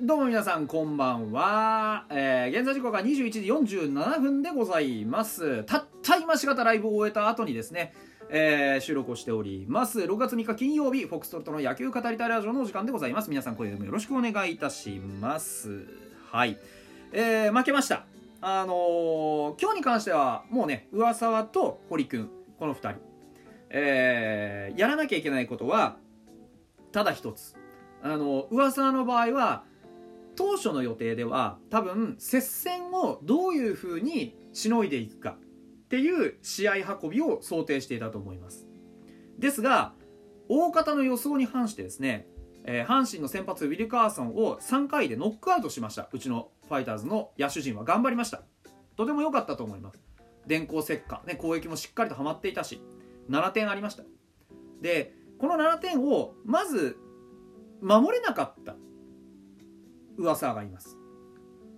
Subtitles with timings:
[0.00, 5.64] どうも皆さんこんばんは、えー、現在時刻が21時47分でございます。
[5.64, 7.92] たった今しがたライブを終えた後にですね
[8.30, 9.98] えー、収録をしております。
[9.98, 13.30] 6月3日金曜日フォックストロットの野球語りたいラジオのお時間でございます。
[13.30, 15.88] 皆さん声でもよろしくお願いいたします。
[16.30, 16.56] はい。
[17.10, 18.04] えー、負けました。
[18.40, 22.30] あのー、今日に関してはもうね上沢と堀君
[22.60, 23.00] この2人。
[23.70, 25.96] えー、やらなきゃいけないことは
[26.92, 27.56] ただ一つ。
[28.00, 29.64] あの噂の場合は
[30.38, 38.68] 当初の予定では多分接戦をどういうふうにしのいでいくかっていう試合運びを想定していたと思います。
[39.36, 39.94] ですが
[40.48, 42.28] 大方の予想に反してですね、
[42.62, 46.08] えー、阪神の先発ウィル・カーソンを3回でノックアウトしました。
[46.12, 48.42] うちのファイターズの野手陣は頑張りました。
[48.96, 50.00] とても良かったと思います。
[50.46, 52.80] 電光石火、ね、攻撃もしっかりとはまっていたし
[53.28, 54.04] 7点ありました。
[54.80, 56.96] でこの7点をまず
[57.80, 58.76] 守れなかった
[60.18, 60.98] 噂がいます。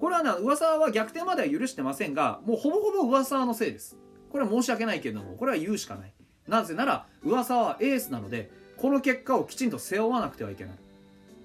[0.00, 3.98] これはな噂は逆転までは許してませんがもうほぼほぼ噂のせいです。
[4.30, 6.14] これは申し訳ないけれどもこれは言うしかない。
[6.48, 10.74] なぜなら噂はエースなのでこの結果をきちんと背負わなくてはいけない。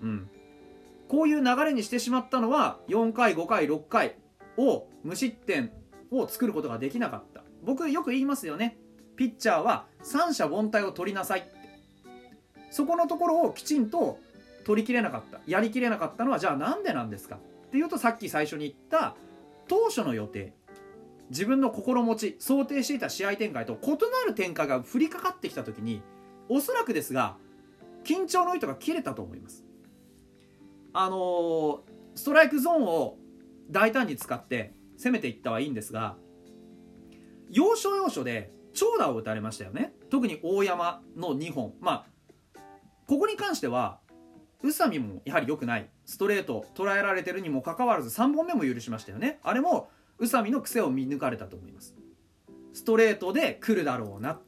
[0.03, 0.29] うん。
[1.09, 4.15] こういう流れにしてしまったのは4回5回6回
[4.57, 5.71] を無失点
[6.11, 7.43] を作ることができなかった。
[7.63, 8.77] 僕よく言いますよね。
[9.17, 11.51] ピッチャーは三者凡退を取りなさいって。
[12.71, 14.19] そこのところをきちんと
[14.65, 17.37] 取りきれなかったやりきれなかったのはじゃあなんでなんですか？
[17.37, 19.15] っていうとさっき最初に言った
[19.67, 20.53] 当初の予定
[21.29, 23.95] 自分の心持ち想定していた試合展開と異な
[24.27, 26.01] る展開が降りかかってきた時に
[26.49, 27.37] おそらくですが
[28.03, 29.63] 緊張の糸が切れたと思います。
[30.93, 31.79] あのー、
[32.15, 33.17] ストライクゾーンを
[33.69, 36.15] 大胆に使って攻めていったはいいんですが
[37.49, 39.93] 要所要所で長打を打たれましたよね。
[40.09, 41.73] 特に大山の2本。
[41.81, 42.05] まあ
[43.07, 43.99] ここに関しては
[44.65, 45.87] 宇佐美もやはり良くない。
[46.05, 49.39] ストレート捉えられてるにもかかわらず3本目も許しましたよね。
[49.43, 51.95] あれも宇佐美の癖を見抜かれたと思います。
[52.73, 54.39] ストレートで来るだろうな。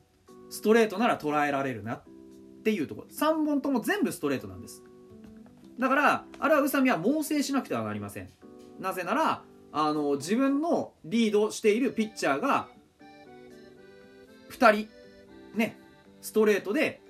[0.49, 1.95] ストレートなら捉えられるな。
[1.95, 2.03] っ
[2.63, 3.07] ていうところ。
[3.07, 4.83] 3本とも全部ストレートなんです。
[5.77, 8.29] だからあれは宇佐美は猛省しなくてはなりません。
[8.79, 12.67] なぜならあの自分のリードしているピッチャーが
[14.49, 14.87] 2人
[15.55, 15.77] ね
[16.21, 17.01] ストレートで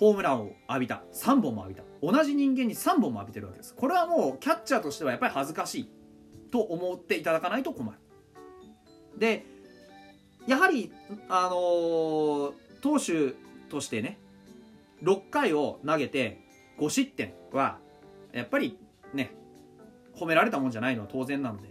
[0.00, 1.02] ホームランを浴びた。
[1.12, 1.82] 3本も浴びた。
[2.02, 3.74] 同じ人間に3本も浴びてるわけです。
[3.74, 5.90] これはもうキャッチャーとしてはやっぱり恥ずかしい
[6.50, 7.98] と思っていただかないと困る。
[9.18, 9.44] で
[10.46, 10.90] やはり
[11.28, 13.34] あのー、投手
[13.68, 14.18] としてね
[15.02, 16.40] 6回を投げて
[16.78, 17.76] 5失点は
[18.32, 18.78] やっぱり
[19.12, 19.34] ね
[20.16, 21.68] 褒められたもんじゃないのは当然なので。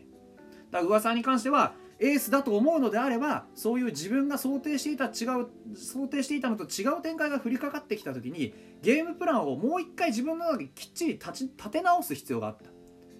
[0.69, 12.69] だから噂に関してはエースだと思うのであればそういう自分が想定していた違う想定していたのと違う展開が降りかかってきた時にゲームプランをもう一回自分の中できっちり立ち立て直す必要があった。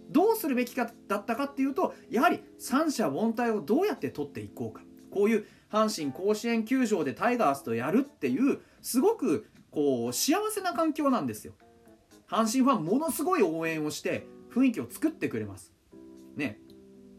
[0.09, 4.81] どうするべきかだったかっていうとやはり三者凡退をどうやって取っていこうか。
[5.11, 11.53] こういう阪神甲子園球場でタイガースとやるっていうすごくこう幸せな環境なんですよ。
[12.29, 15.73] 阪神ファンものすごい応援をして雰囲気を作ってくれます。
[16.35, 16.59] ね。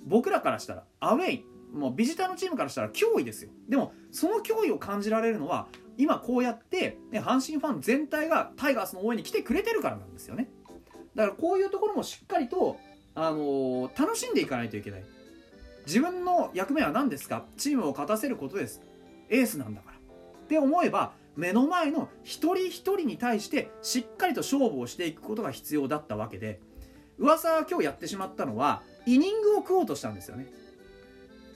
[0.04, 1.50] 僕らからしたらアウェイ。
[1.73, 3.51] もうビジターのチームからしたら脅威ですよ。
[3.69, 10.49] でもその脅威を感じられるのは今こうやって、ね、阪神ファン全体がタイガースの応援に来てくれてるからなんですよね。
[11.15, 12.79] だからこういうところもしっかりと、
[13.15, 15.05] あのー、楽しんでいかないといけない。
[15.87, 17.45] 自分の役目は何ですか？
[17.57, 18.81] チームを勝たせることです。
[19.29, 19.97] エースなんだから。
[19.97, 20.01] っ
[20.49, 26.61] て思えば目の前の一人一人に対してしっかりと勝負をしていくことが必要だったわけで。
[27.19, 30.47] 噂は今日やってしまったのはイニングを食おうとしたんですよね。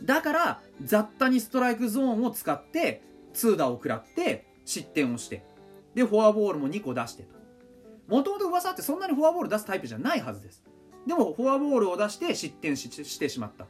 [0.03, 5.45] だから雑多にストライクゾーンを使って痛打を食らって失点をして
[5.95, 7.35] でフォアボールも2個出してと。
[8.09, 10.63] もともと噂ってそんなにフォアボール出すタイプじゃないはずです。
[11.07, 13.67] でもフォアボールを出して失点してしまった。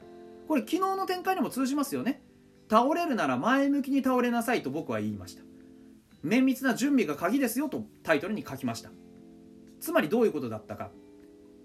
[0.49, 2.23] これ昨日の展開にも通じますよね。
[2.71, 5.43] 倒れるなら前向きに倒れなさいと僕は言いました。
[6.23, 8.91] 綿密な準備が鍵ですよとタイトルに書きました。
[9.81, 10.91] つまりどういうことだったか。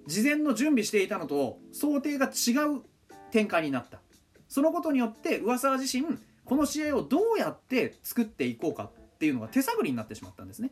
[0.06, 2.82] 事前の準備していたのと想定が違う
[3.32, 4.02] 展開になった。
[4.50, 6.06] そのことによって上沢自身
[6.44, 10.72] この試合をどうやって作っていこうかっていうのが手探りになってしまったんですね。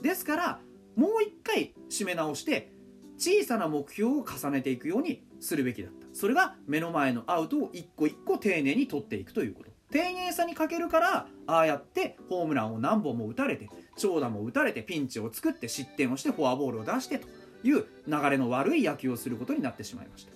[0.00, 0.60] ですから
[0.96, 2.72] もう一回締め直して
[3.16, 6.06] 小さな目標を重ねていくようにするべきだった。
[6.12, 9.70] それが目の前のアウトを一個一個丁寧に取っていくということ。
[9.92, 17.28] 丁寧さに欠けるからああやってホームランを何本も打たれて長打も打たれてピンチを作って失点をしてフォアボールを出してと
[17.62, 20.32] いう流れの悪い野球をすることになってしまいました。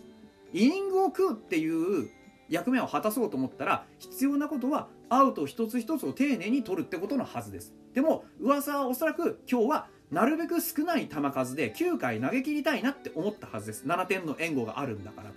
[0.52, 2.08] イニングを食うっていう
[2.48, 7.74] 役目を果たそうと思ったら必要なことはアウト一つ一つを丁寧に取るってことのはずです。
[7.94, 13.84] でも噂はおそらく今日はなるべく少ない球数で9回投げ切りたいなって思ったはずです。
[13.86, 15.36] 7点の援護があるんだからと。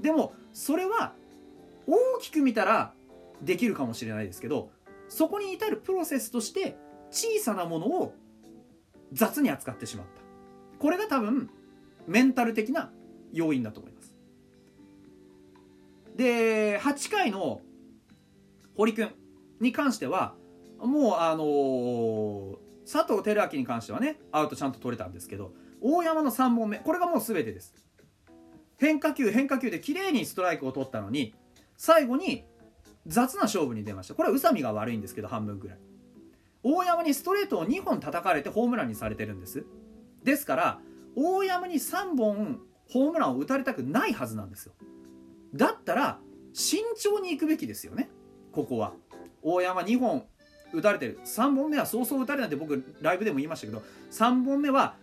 [0.00, 1.14] でもそれは
[1.86, 2.92] 大きく見たら
[3.40, 4.70] できるかもしれないですけど
[5.08, 6.76] そこに至るプロセスとして
[7.10, 8.14] 小さなものを
[9.12, 10.22] 雑に扱ってしまった。
[10.78, 11.50] これが多分
[12.06, 12.90] メンタル的な
[13.32, 13.91] 要因だと思います。
[16.22, 17.60] で8回の
[18.76, 19.10] 堀君
[19.60, 20.34] に関しては
[20.78, 22.56] もうあのー、
[22.90, 27.74] 佐藤輝明に関してはねアウトちゃんと取れたんですけど大山の3本目これがもう全てです。
[28.78, 31.34] 変化球変化球で綺麗にストライクを取ったのに
[31.76, 32.44] 最後に
[33.06, 34.14] 雑な勝負に出ました。
[34.14, 35.78] これは宇佐美が悪いんですけど半分ぐらい。
[36.62, 39.66] 大山にストレートを2本叩かれてホームランにされてるんです。
[40.22, 40.78] ですから
[41.16, 44.72] 大山に3本ホームランを打たれたくないはずなんですよ。
[45.54, 46.18] だったら
[46.52, 48.10] 慎重に行くべきですよね。
[48.52, 48.92] ここは。
[49.42, 50.26] 大山2本
[50.72, 51.20] 打たれてる。
[51.24, 54.96] 3本目はそうそう打たれないって僕ライブでも言いましたけど3本目は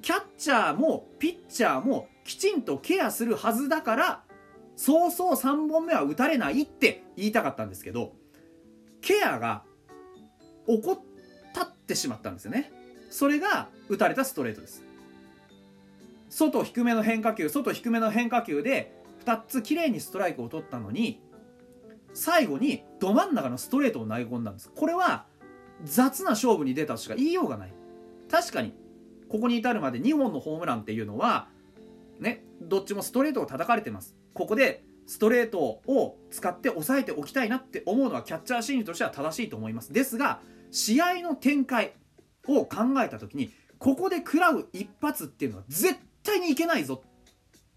[0.00, 4.24] キャッチャーもピッチャーもきちんとケアするはずだから
[4.74, 8.14] そうそう3本目は打たれないって言いたかったんですけど
[9.00, 9.64] ケアが
[10.66, 11.00] 怠
[11.62, 12.72] ってしまったんですよね。
[13.10, 14.82] それが打たれたストレートです。
[16.30, 21.20] 外低めの変化球外低めの変化球で2つきれいにストライクを取ったのに
[22.14, 24.70] 最後にど真ん中のストレートを投げ込んだんです。
[24.74, 25.26] これは
[25.84, 27.72] 雑な勝負に出たしか言いようがない。
[28.30, 28.74] 確かに
[29.28, 31.48] ここに至るまで2本のホームランっていうのは
[32.18, 34.16] ねどっちもストレートを叩かれてます。
[34.34, 39.92] ここでストレートを使って抑えておきたいなって思うのはキャッチャー心理としては正しいと思います。
[39.92, 40.40] ですが
[40.70, 41.94] 試合の展開
[42.46, 47.02] を考えた時にここで食らう一発っていうのは絶対にいけないぞ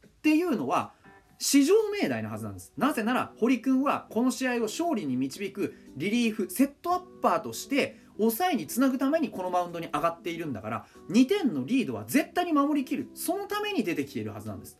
[0.08, 0.94] っていうのは
[1.38, 2.74] 至上命題なはずなんです。
[2.78, 13.10] なぜなら堀君はこの試合を勝利に導くリリーフセットアッパーとして抑えにつなぐためにこのマウンドに上がっているんだから2点のリードは絶対に守りきる。
[13.14, 14.78] そのために出てきているはずなんです。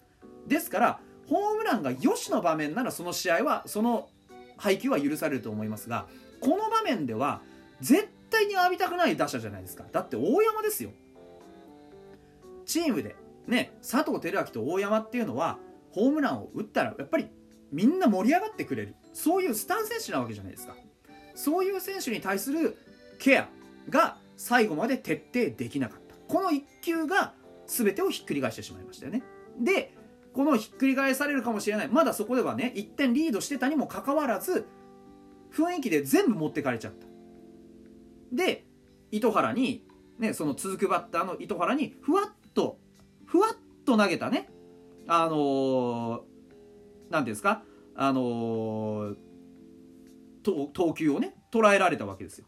[0.48, 4.10] ですからホームランがよしの場面ならその試合はその
[4.58, 6.06] 配球は許されると思いますが
[6.40, 7.42] この場面では
[7.82, 9.84] 絶対に浴びたくない打者じゃないですか。
[9.92, 10.92] だって大山ですよ。
[12.66, 13.16] チームで
[13.48, 15.58] ね佐藤輝明と大山っていうのは
[15.96, 17.28] ホームランを打ったらやっぱり
[17.72, 18.96] みんな盛り上がってくれる。
[19.14, 20.76] そういうスター選手なわけじゃないですか。
[21.36, 22.78] そういう選手に対する
[23.18, 23.48] ケア
[23.90, 26.16] が最後まで徹底できなかった。
[26.28, 27.34] この1球が
[27.66, 29.24] 全てをひっくり返してしまいましたよね。
[29.58, 29.94] で
[30.34, 31.88] このひっくり返されるかもしれない。
[31.88, 34.68] まだそこではね1点リードしてたにもかかわらず
[35.54, 37.08] 雰囲気で全部持ってかれちゃった。
[38.34, 38.66] で
[39.12, 39.88] 糸原に、
[40.20, 42.80] ね、その続くバッターの糸原にふわっと
[43.26, 44.50] ふわっと投げたね。
[45.08, 47.64] あのー、ていうんですか？
[47.96, 49.16] あの、
[50.44, 52.46] 投球をね捉えられたわけですよ。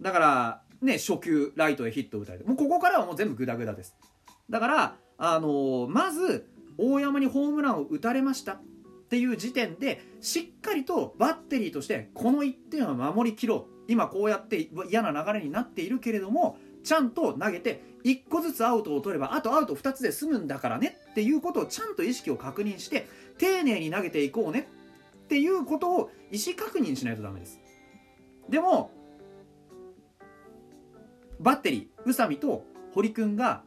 [0.00, 3.94] だからね初球ライトへヒットを打たれてもうここからはもう全部グダグダです。
[4.50, 6.48] だからあの、まず
[6.78, 8.54] 大山にホームランを打たれました。
[8.54, 8.62] っ
[9.12, 13.72] ていう時点でしっかりとバッテリーとしてこの1点は守りきろう。
[13.86, 23.06] 今こうやって嫌な流れになっているけれどもちゃんと投げて1個ずつアウトを取ればあとアウト2つで済むんだからねっていうことをちゃんと意識を確認して
[23.38, 24.68] 丁寧に投げていこうね
[25.24, 27.60] っていうことを意思確認しないとダメです。
[28.48, 28.90] でも
[31.40, 33.62] バッテリー宇佐美と堀君が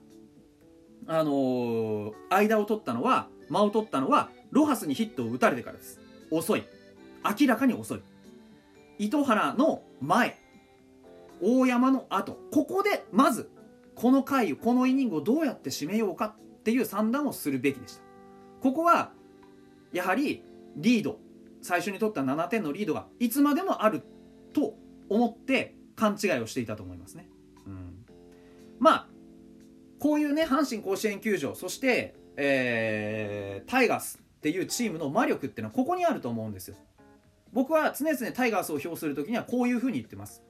[1.08, 6.00] あのー、間を取ったのは間を取ったのはロハスにヒットを打たれてからです。
[6.32, 6.63] 遅い。
[7.39, 8.01] 明らかに遅い。
[8.98, 10.39] 糸原の前。
[11.42, 12.39] 大山の後。
[12.51, 13.50] ここでまず
[13.96, 18.02] この回このイニングをどうやって締めようかっていう算段をするべきでした。
[18.62, 19.12] ここは
[19.94, 20.44] やはり
[20.75, 21.20] リード
[21.62, 24.04] 最初に取った7点のリードがいつまでもある
[24.54, 24.75] と
[25.10, 27.28] 思って勘違いをしていたと思いますね、
[27.66, 28.06] うん、
[28.80, 29.08] まあ
[30.00, 36.75] こういうね阪神甲子園球場そして、えー、タイガースっていうチームの魔力っていうのはここにあると思うんですよ。
[37.52, 40.44] 僕は常々タイガースを評する時にはこういうふうに言ってます。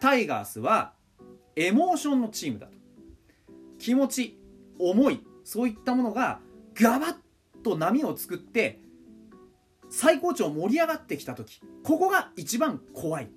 [0.00, 0.92] タイガースは
[1.56, 2.72] エモーションのチームだと。
[3.78, 4.38] 気持ち
[4.78, 6.40] 思いそういったものが
[6.74, 7.16] ガバッ
[7.62, 8.80] と波を作って
[9.90, 13.28] 最高潮盛り上がってきた時ここが一番怖い。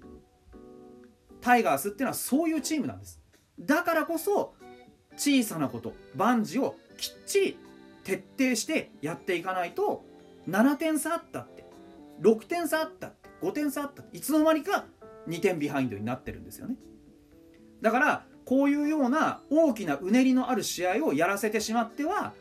[1.41, 3.21] タイガースっていうのはそういうチームなんです。
[3.59, 4.55] だからこそ
[5.15, 7.57] 小さなこと万事をきっちり
[8.03, 10.03] 徹底してやっていかないと
[10.47, 11.65] 7点差あったって
[12.21, 14.85] 6点差あったって5点差あったっていつの間にか
[15.27, 16.75] 2点ビハインドになってるんですよね。
[17.81, 22.33] だからこういうような大きなうねりのある試合をやらせてしまっては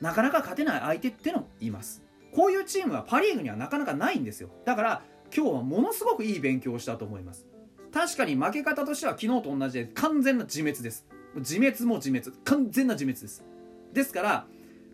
[0.00, 2.02] なかなか勝てない相手ってのもいます。
[2.32, 4.50] こういうチームはパ・リーグにはなかなかないんですよ。
[4.64, 5.02] だから
[5.34, 7.46] 今日はものすごくいい勉強をしたと思います。
[7.92, 11.06] 確かに負け方としては昨日と同じで完全な自滅です。
[11.36, 12.32] 自滅も自滅。
[12.44, 13.44] 完全な自滅です。
[13.92, 14.46] ですから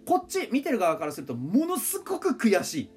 [0.07, 2.91] こっち見てる側からするとものすごく悔しい。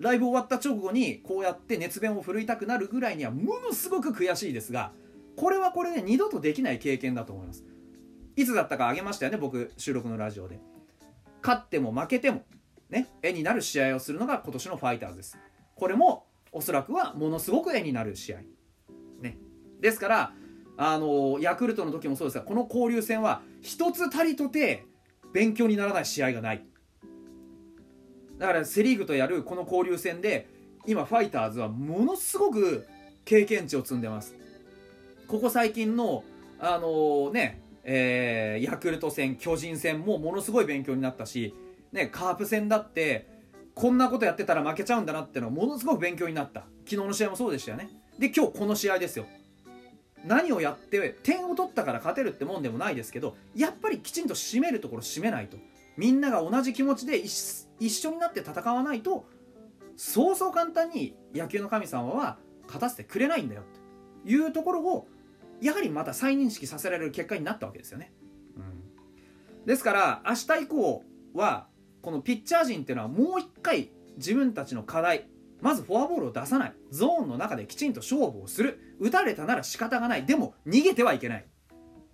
[0.00, 4.90] ライブ終わった直後にこうやって熱弁を振るいたくなるぐらいにはものすごく悔しいですが
[5.36, 7.64] これはこれで二度とできない経験だと思います。
[8.36, 10.60] いつだったかあげましたよね僕収録のラジオで。
[11.42, 12.44] 勝っても負けても
[12.88, 15.38] ね絵になる試合をするのが今年のファイターズです。
[15.74, 18.38] これもおそらくはものすごく絵になる試合。
[19.20, 19.38] ね。
[19.80, 20.32] ですから
[20.76, 24.84] あのヤクルトの時もそうですがこの交流戦は一つたりとて
[25.32, 26.64] 勉強にならない試合がない。
[28.38, 30.48] だからセ・リーグとやるこの交流戦で
[30.86, 32.86] 今ファイターズはものすごく
[33.24, 34.34] 経験値を積んでます。
[35.32, 36.24] ここ最近の
[36.60, 41.54] あのねえー、ヤクルト戦巨人戦もものすごい勉強になったし、
[41.90, 43.28] ね、カープ戦だって
[43.74, 46.66] こんなことやってたら負けちゃうんだなってのはものすごく勉強になった。
[46.84, 47.88] 昨日の試合もそうでしたよね。
[48.18, 49.24] で今日この試合ですよ。
[50.22, 55.56] 何をやって点を取ったから勝てるってもんでもないですけどやっぱりきちんと締めるところ締めないと。
[55.96, 59.24] みんなが同じ気持ちで一緒になって戦わないと
[59.96, 62.36] そうそう簡単に野球の神様は
[62.66, 63.62] 勝たせてくれないんだよ
[64.24, 65.08] というところを
[65.62, 68.12] やはりまた再認識させられる結果になったわけですよね。
[68.56, 68.60] う
[69.62, 71.04] ん、ですから明日以降
[71.34, 71.68] は
[72.02, 75.28] このピッチャー陣っていうのはもう一回自分たちの課題
[75.60, 76.72] まずフォアボールを出さない。
[76.90, 78.96] ゾーンの中できちんと勝負をする。
[78.98, 80.26] 打たれたなら仕方がない。
[80.26, 81.46] でも逃げてはいけない。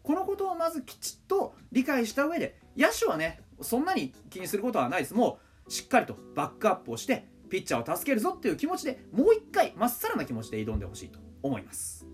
[0.02, 5.14] このことをまずきちっと理解した上で野手はねそんなに気にすることはないです。
[5.14, 12.06] もうしっかりとバックアップをしてピッチャーを助けるぞっていう気持ちでもう一回まっさらな気持ちで挑んでほしいと思います。